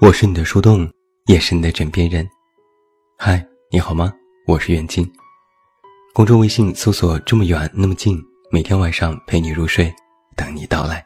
[0.00, 0.90] 我是你的树洞，
[1.26, 2.26] 也是你的枕边人。
[3.18, 4.10] 嗨，你好吗？
[4.46, 5.06] 我是袁静。
[6.14, 8.18] 公众微信搜索“这么远那么近”，
[8.50, 9.94] 每天晚上陪你入睡，
[10.34, 11.04] 等你到来。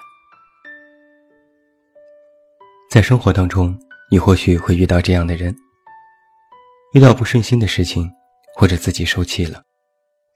[2.88, 3.76] 在生活当中，
[4.12, 5.52] 你或许会遇到这样的人：
[6.92, 8.08] 遇到不顺心的事情，
[8.54, 9.60] 或者自己受气了，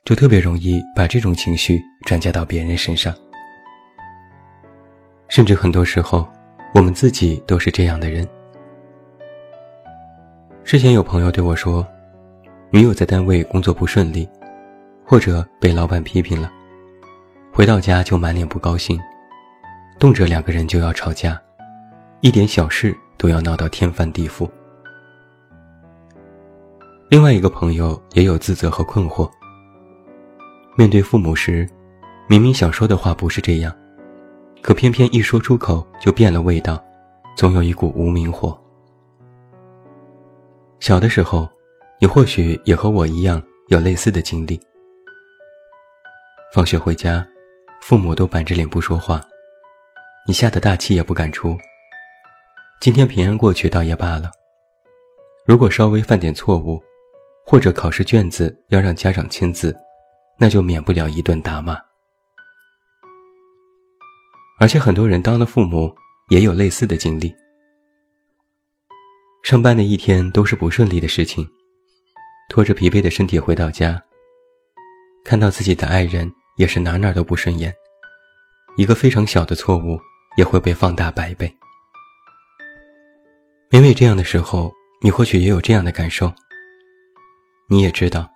[0.05, 3.15] 就特别容易把这种情绪转嫁到别人身上，
[5.29, 6.29] 甚至很多时候，
[6.75, 8.29] 我们自己都是这样的人。
[10.69, 11.83] 之前有朋友对我说，
[12.69, 14.29] 女友在单位工作不顺利，
[15.03, 16.53] 或者被老板批评了，
[17.51, 19.01] 回到家就满脸不高兴，
[19.99, 21.41] 动辄两个人就要吵架，
[22.21, 24.47] 一点小事都要闹到天翻地覆。
[27.09, 29.27] 另外一个朋友也有自责和困惑，
[30.77, 31.67] 面对父母时，
[32.29, 33.75] 明明想说的话不是这样，
[34.61, 36.79] 可偏偏一说出口就变了味道，
[37.39, 38.55] 总有一股无名火。
[40.81, 41.49] 小的时候，
[42.01, 44.59] 你或许也和我一样有类似的经历。
[46.55, 47.27] 放学回家，
[47.83, 49.21] 父母都板着脸不说话，
[50.27, 51.59] 你吓得大气也不敢出。
[52.81, 54.31] 今天平安过去倒也罢了，
[55.45, 56.81] 如果稍微犯点错误，
[57.45, 59.77] 或者考试卷子要让家长签字，
[60.39, 61.77] 那就免不了一顿打骂。
[64.61, 65.93] 而且很多人当了父母，
[66.31, 67.35] 也有类似的经历。
[69.43, 71.49] 上班的一天都是不顺利的事情，
[72.51, 74.03] 拖着疲惫的身体回到家，
[75.25, 77.73] 看到自己的爱人也是哪哪都不顺眼，
[78.77, 79.99] 一个非常小的错误
[80.37, 81.51] 也会被放大百倍。
[83.71, 86.33] 每每这样的时候，你或许也有这样的感受。
[87.71, 88.29] 你也知道，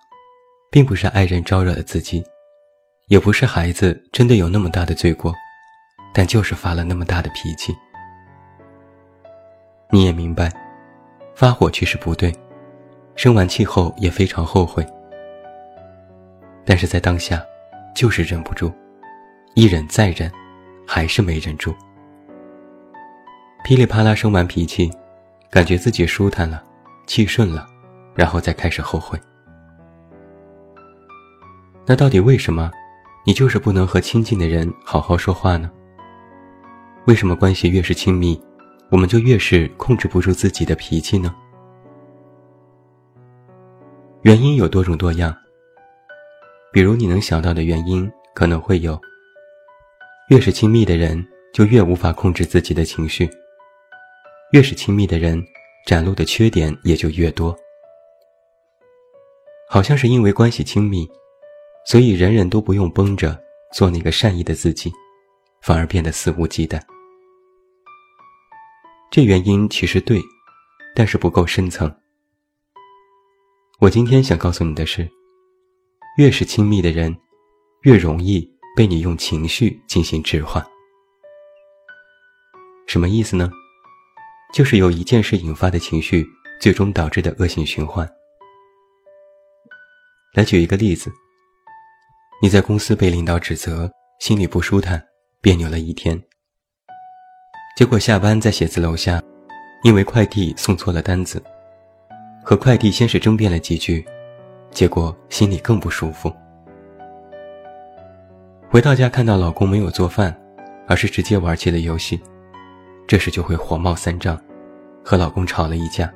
[0.71, 2.23] 并不是爱人招惹了自己，
[3.07, 5.33] 也不是孩子真的有那么大的罪过，
[6.13, 7.75] 但就是发了那么大的脾气。
[9.91, 10.51] 你也明白。
[11.35, 12.33] 发火其实不对，
[13.15, 14.85] 生完气后也非常后悔，
[16.63, 17.43] 但是在当下，
[17.95, 18.71] 就是忍不住，
[19.55, 20.31] 一忍再忍，
[20.87, 21.73] 还是没忍住，
[23.63, 24.91] 噼里啪啦生完脾气，
[25.49, 26.63] 感觉自己舒坦了，
[27.07, 27.67] 气顺了，
[28.13, 29.19] 然后再开始后悔。
[31.85, 32.71] 那到底为什么，
[33.25, 35.69] 你就是不能和亲近的人好好说话呢？
[37.05, 38.41] 为什么关系越是亲密？
[38.93, 41.33] 我们就越是控制不住自己的脾气呢？
[44.21, 45.35] 原因有多种多样。
[46.71, 49.01] 比如你能想到的原因，可能会有：
[50.29, 53.25] 越是亲密的人，就越无法控制自己的情绪；
[54.51, 55.43] 越是亲密的人，
[55.87, 57.57] 展露的缺点也就越多。
[59.67, 61.09] 好像是因为关系亲密，
[61.87, 63.35] 所以人人都不用绷着
[63.73, 64.91] 做那个善意的自己，
[65.63, 66.79] 反而变得肆无忌惮。
[69.13, 70.19] 这原因其实对，
[70.95, 71.95] 但是不够深层。
[73.79, 75.07] 我今天想告诉你的是，
[76.17, 77.15] 越是亲密的人，
[77.83, 78.43] 越容易
[78.75, 80.65] 被你用情绪进行置换。
[82.87, 83.51] 什么意思呢？
[84.51, 86.25] 就是由一件事引发的情绪，
[86.59, 88.11] 最终导致的恶性循环。
[90.33, 91.13] 来举一个例子，
[92.41, 95.05] 你在公司被领导指责，心里不舒坦，
[95.39, 96.19] 别扭了一天。
[97.75, 99.19] 结果下班在写字楼下，
[99.81, 101.41] 因为快递送错了单子，
[102.43, 104.05] 和快递先是争辩了几句，
[104.69, 106.31] 结果心里更不舒服。
[108.69, 110.35] 回到家看到老公没有做饭，
[110.87, 112.21] 而是直接玩起了游戏，
[113.07, 114.39] 这时就会火冒三丈，
[115.03, 116.11] 和老公吵了一架，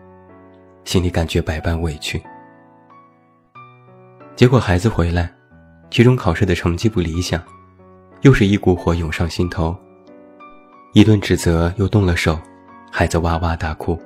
[0.83, 2.21] 心里感觉百般委屈。
[4.35, 5.33] 结果孩子回来，
[5.89, 7.41] 期中考试的成绩不理想，
[8.21, 9.75] 又是一股火涌上心头。
[10.93, 12.39] 一顿指责又动了手，
[12.91, 13.99] 孩子哇哇大哭。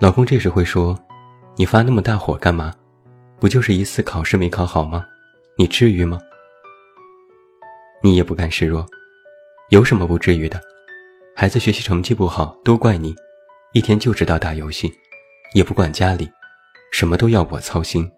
[0.00, 0.98] 老公这时会说
[1.54, 2.74] ：“你发那么大火干嘛？
[3.38, 5.04] 不就是一次考试没考好吗？
[5.56, 6.18] 你至于吗？”
[8.02, 8.84] 你也不甘示弱，
[9.68, 10.60] 有什么不至于的？
[11.36, 13.14] 孩子学习成绩不好都怪你，
[13.74, 14.92] 一天就知道打游戏，
[15.54, 16.28] 也不管家里，
[16.90, 18.10] 什么都要我操心，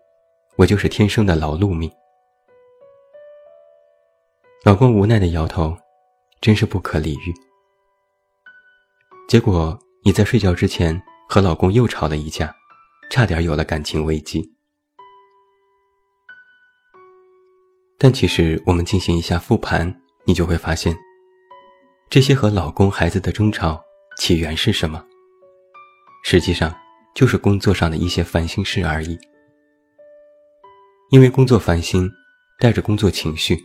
[0.56, 1.90] 我就是天生的劳碌命。
[4.64, 5.76] 老公无奈的摇头。
[6.44, 7.32] 真是不可理喻。
[9.26, 12.54] 结果你在睡觉之前和老公又吵了一架，
[13.10, 14.46] 差点有了感情危机。
[17.96, 20.94] 但其实我们进行一下复盘，你就会发现，
[22.10, 23.82] 这些和老公、孩子的争吵
[24.18, 25.02] 起源是什么？
[26.24, 26.78] 实际上
[27.14, 29.18] 就是工作上的一些烦心事而已。
[31.10, 32.06] 因为工作烦心，
[32.58, 33.58] 带着工作情绪，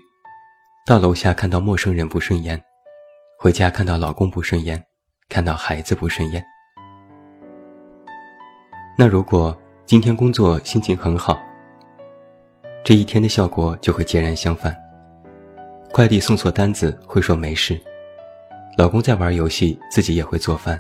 [0.88, 2.64] 到楼下看到陌生人不顺眼。
[3.42, 4.84] 回家看到老公不顺眼，
[5.30, 6.46] 看到孩子不顺眼。
[8.98, 11.40] 那如果今天工作心情很好，
[12.84, 14.76] 这一天的效果就会截然相反。
[15.94, 17.80] 快递送错单子会说没事，
[18.78, 20.78] 老公在玩游戏，自己也会做饭。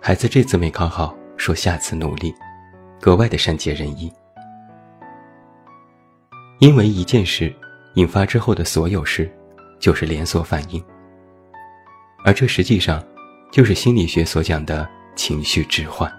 [0.00, 2.32] 孩子这次没考好，说下次努力，
[3.00, 4.12] 格外的善解人意。
[6.60, 7.52] 因为一件事
[7.94, 9.28] 引发之后的所有事，
[9.80, 10.80] 就是连锁反应。
[12.24, 13.04] 而这实际上，
[13.50, 16.10] 就是心理学所讲的情绪置换。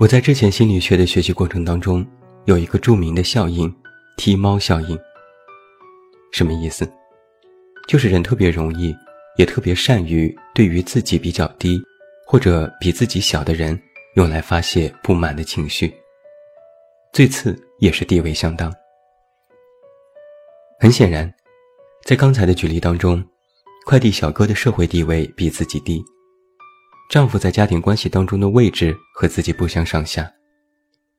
[0.00, 2.06] 我在之前心理学的学习过程当中，
[2.46, 3.72] 有一个著名的效应——
[4.16, 4.98] 踢猫效应。
[6.32, 6.90] 什么意思？
[7.86, 8.94] 就是人特别容易，
[9.36, 11.80] 也特别善于对于自己比较低
[12.26, 13.80] 或者比自己小的人，
[14.16, 15.94] 用来发泄不满的情绪。
[17.12, 18.72] 最次也是地位相当。
[20.80, 21.32] 很显然，
[22.04, 23.24] 在刚才的举例当中，
[23.86, 26.04] 快递小哥的社会地位比自己低。
[27.08, 30.30] 丈夫在家庭关系当中的位置和自己不相上下，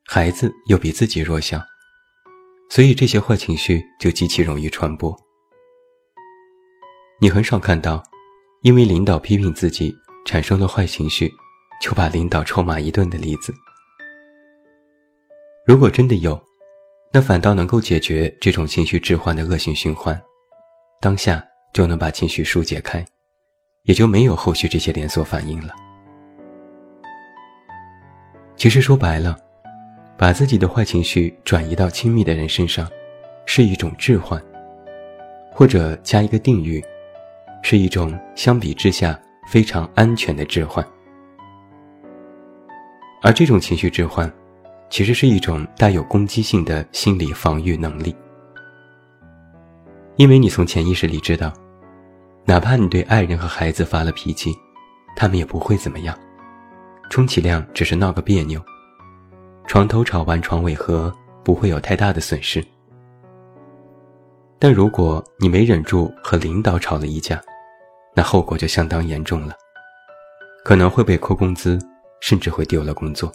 [0.05, 1.59] 孩子又比自己弱小，
[2.69, 5.15] 所以这些坏情绪就极其容易传播。
[7.19, 8.03] 你很少看到，
[8.61, 9.91] 因为领导批评自己
[10.23, 11.33] 产生了坏情绪，
[11.81, 13.51] 就把领导臭骂一顿的例子。
[15.65, 16.39] 如果真的有，
[17.11, 20.19] 那反倒能够解决这种情绪置换的恶性循环，
[20.99, 23.05] 当下就能把情绪疏解开。
[23.85, 25.71] 也就没有后续这些连锁反应了。
[28.55, 29.37] 其实说白了，
[30.17, 32.89] 把自己的坏情绪转移到亲密的人身上，
[33.45, 34.41] 是一种置换，
[35.51, 36.83] 或者加一个定语，
[37.61, 40.83] 是一种相比之下非常安全的置换。
[43.21, 44.31] 而这种情绪置换，
[44.89, 48.15] 其实是一种带有攻击性的心理防御能力，
[50.17, 51.51] 因为你从潜意识里知道。
[52.47, 54.55] 哪怕你对爱人和孩子发了脾气，
[55.15, 56.15] 他们也不会怎么样，
[57.09, 58.63] 充其量只是闹个别扭，
[59.65, 61.11] 床头吵完床尾和，
[61.43, 62.63] 不会有太大的损失。
[64.59, 67.41] 但如果你没忍住和领导吵了一架，
[68.13, 69.55] 那后果就相当严重了，
[70.63, 71.79] 可能会被扣工资，
[72.21, 73.31] 甚至会丢了工作。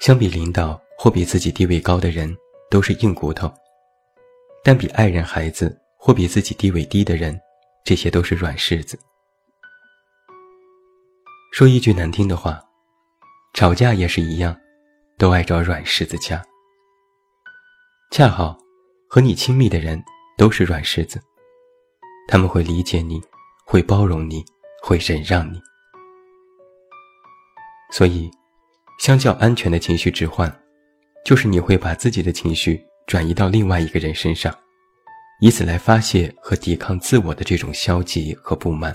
[0.00, 2.36] 相比领导或比自己地位高的人，
[2.68, 3.52] 都是硬骨头，
[4.64, 5.78] 但比爱人、孩子。
[6.02, 7.38] 或比自己地位低的人，
[7.84, 8.98] 这些都是软柿子。
[11.52, 12.58] 说一句难听的话，
[13.52, 14.58] 吵架也是一样，
[15.18, 16.42] 都爱找软柿子掐。
[18.10, 18.56] 恰好
[19.10, 20.02] 和你亲密的人
[20.38, 21.20] 都是软柿子，
[22.26, 23.20] 他们会理解你，
[23.66, 24.42] 会包容你，
[24.82, 25.60] 会忍让你。
[27.92, 28.30] 所以，
[28.98, 30.50] 相较安全的情绪置换，
[31.26, 34.56] 就是你会把自己的情绪转移到另外一个人身上。
[35.40, 38.94] 以此来发泄和抵抗自我的这种消极和不满，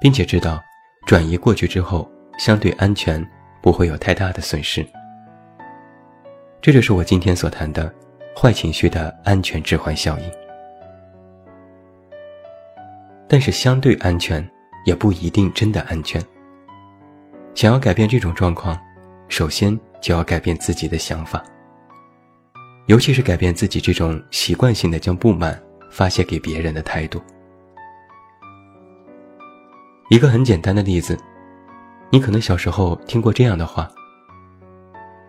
[0.00, 0.62] 并且知道
[1.04, 2.08] 转移过去之后
[2.38, 3.28] 相对安全，
[3.60, 4.86] 不会有太大的损失。
[6.62, 7.92] 这就是我今天所谈的
[8.36, 10.30] 坏情绪的安全置换效应。
[13.26, 14.48] 但是相对安全
[14.86, 16.22] 也不一定真的安全。
[17.52, 18.80] 想要改变这种状况，
[19.28, 21.44] 首先就要改变自己的想法。
[22.86, 25.58] 尤其是改变自己这种习惯性的将不满
[25.90, 27.22] 发泄给别人的态度。
[30.10, 31.18] 一个很简单的例子，
[32.10, 33.90] 你可能小时候听过这样的话：“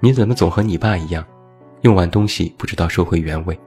[0.02, 1.26] 你怎么总和你爸一样，
[1.82, 3.58] 用完东西不知道收回原位？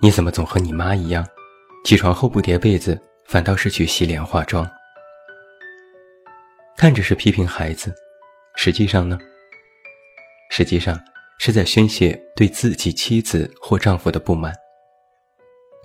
[0.00, 1.24] 你怎么总和你妈一样，
[1.84, 4.68] 起床后不叠被子，反倒是去洗脸化妆？”
[6.76, 7.94] 看着是批评孩子，
[8.56, 9.16] 实际上呢？
[10.50, 10.98] 实际上。
[11.44, 14.54] 是在宣泄对自己妻子或丈夫的不满，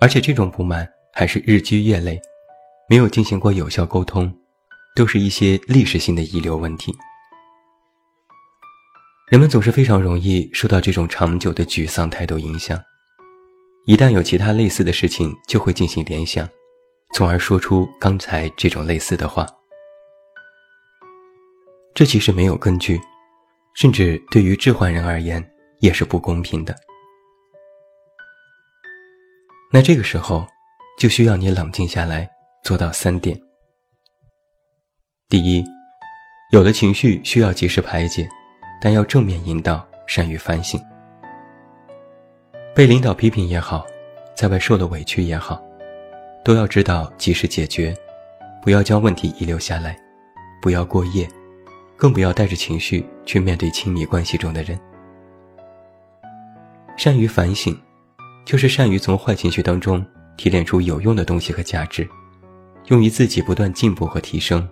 [0.00, 2.16] 而且这种不满还是日积月累，
[2.88, 4.32] 没有进行过有效沟通，
[4.94, 6.96] 都是一些历史性的遗留问题。
[9.32, 12.80] 人们总是非常容易受到这种长久的沮丧态度影响，
[13.84, 16.48] 一旦有其他类似的事情，就会进行联想，
[17.14, 19.44] 从而说出刚才这种类似的话。
[21.96, 23.00] 这其实没有根据。
[23.74, 25.42] 甚至对于置换人而言
[25.80, 26.74] 也是不公平的。
[29.70, 30.46] 那这个时候，
[30.98, 32.28] 就需要你冷静下来，
[32.62, 33.38] 做到三点：
[35.28, 35.64] 第一，
[36.52, 38.28] 有了情绪需要及时排解，
[38.80, 40.80] 但要正面引导，善于反省。
[42.74, 43.86] 被领导批评也好，
[44.34, 45.62] 在外受了委屈也好，
[46.44, 47.94] 都要知道及时解决，
[48.62, 49.98] 不要将问题遗留下来，
[50.62, 51.28] 不要过夜。
[51.98, 54.78] 更不要带着情绪去面对亲密关系中的人。
[56.96, 57.76] 善于反省，
[58.44, 60.04] 就是善于从坏情绪当中
[60.36, 62.08] 提炼出有用的东西和价值，
[62.86, 64.66] 用于自己不断进步和提升，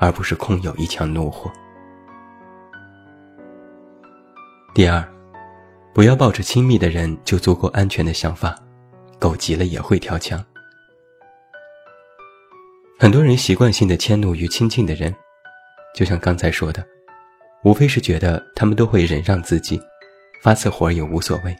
[0.00, 1.50] 而不是空有一腔怒火。
[4.74, 5.06] 第二，
[5.94, 8.58] 不要抱着亲密的人就足够安全的想法，
[9.20, 10.44] 狗急了也会跳墙。
[12.98, 15.14] 很多人习惯性的迁怒于亲近的人，
[15.94, 16.84] 就像刚才说的，
[17.62, 19.80] 无非是觉得他们都会忍让自己，
[20.42, 21.56] 发次火也无所谓。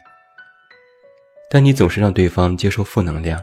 [1.49, 3.41] 但你总是让对方接受负能量，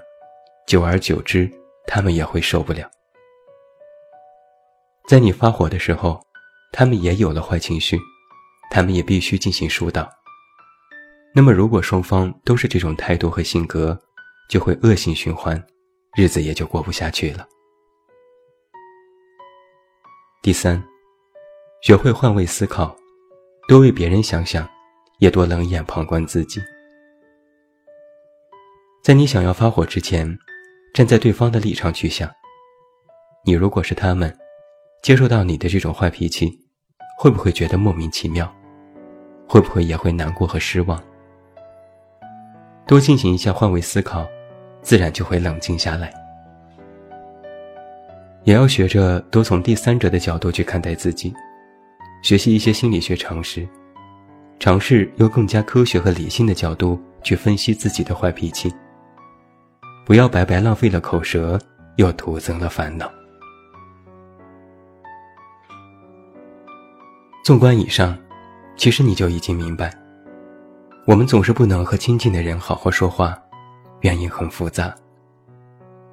[0.67, 1.51] 久而久之，
[1.87, 2.89] 他们也会受不了。
[5.09, 6.25] 在你发火的时候，
[6.71, 7.99] 他们也有了坏情绪。
[8.75, 10.11] 他们也必须进行疏导。
[11.35, 14.01] 那么，如果双方都是这种态度和性格，
[14.49, 15.63] 就会恶性循环，
[16.17, 17.47] 日子也就过不下去了。
[20.45, 20.83] 第三，
[21.83, 22.97] 学会换位思考，
[23.69, 24.69] 多为别人想想，
[25.19, 26.61] 也多冷眼旁观自己。
[29.05, 30.37] 在你想要发火之前，
[30.93, 32.29] 站在对方的立场去想：
[33.45, 34.37] 你如果是他们，
[35.01, 36.51] 接受到你的这种坏脾气，
[37.17, 38.53] 会不会觉得莫名其妙？
[39.47, 41.01] 会不会也会难过和失望？
[42.85, 44.27] 多进行一下换位思考，
[44.81, 46.13] 自然就会冷静下来。
[48.45, 51.33] 也要学着多从第三者的角度去看待自己，
[52.23, 53.69] 学习一些心理学常识，
[54.59, 58.73] 尝试用更加科学和理性的角度去分析自己的坏脾气。
[60.05, 61.59] 不要白白浪费了口舌，
[61.97, 63.11] 又徒增了烦恼。
[67.45, 68.19] 纵观以上。
[68.75, 69.95] 其实你就已经明白，
[71.07, 73.39] 我们总是不能和亲近的人好好说话，
[74.01, 74.93] 原因很复杂。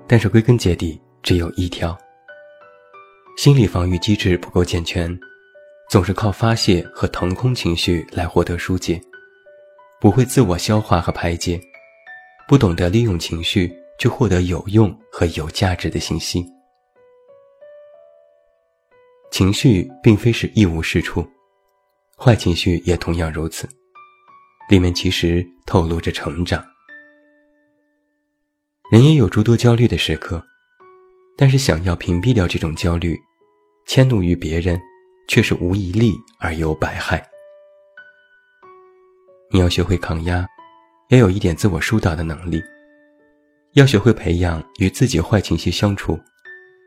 [0.05, 1.97] 但是归根结底只有一条：
[3.39, 5.17] 心理防御机制不够健全，
[5.89, 9.01] 总是靠发泄和腾空情绪来获得疏解，
[10.01, 11.57] 不会自我消化和排解，
[12.49, 16.45] 不懂得利用情绪去获得有用和有价值的信息。
[19.31, 21.25] 情绪并非是一无是处。
[22.17, 23.69] 坏情绪也同样如此，
[24.69, 26.61] 里面其实透露着成长。
[28.91, 30.45] 人也有诸多焦虑的时刻，
[31.37, 33.17] 但是想要屏蔽掉这种焦虑，
[33.89, 34.79] 迁怒于别人，
[35.27, 37.27] 却是无一利而有百害。
[39.49, 40.47] 你要学会抗压，
[41.07, 42.61] 要有一点自我疏导的能力，
[43.73, 46.19] 要学会培养与自己坏情绪相处，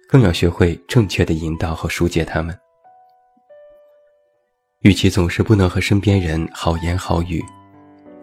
[0.09, 2.57] 更要学会正确的引导和疏解他们。
[4.83, 7.45] 与其总是不能和身边人好言好语，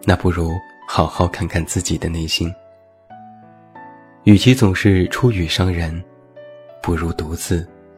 [0.04, 0.52] 那不如
[0.88, 2.50] 好好看看自己的内心。
[4.24, 6.02] 与其总是出语伤人，
[6.82, 7.68] 不如独自